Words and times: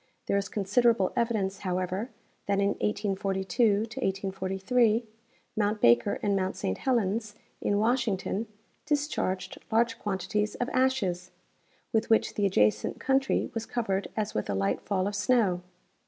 There 0.25 0.35
is 0.35 0.49
considerable 0.49 1.13
evidence, 1.15 1.59
however, 1.59 2.09
that 2.47 2.59
in 2.59 2.69
1842 2.81 3.85
'43 4.31 5.03
mount 5.55 5.79
Baker 5.79 6.13
and 6.23 6.35
mount 6.35 6.55
Saint 6.55 6.79
Helens, 6.79 7.35
in 7.61 7.77
Washington, 7.77 8.47
discharged 8.87 9.59
large 9.71 9.99
quantities 9.99 10.55
of" 10.55 10.69
ashes" 10.83 11.29
with 11.93 12.09
which 12.09 12.33
the 12.33 12.47
adjacent 12.47 12.99
country 12.99 13.51
was 13.53 13.67
covered 13.67 14.07
as 14.17 14.33
with 14.33 14.49
a 14.49 14.55
light 14.55 14.81
fall 14.81 15.05
of 15.05 15.13
snow. 15.13 15.61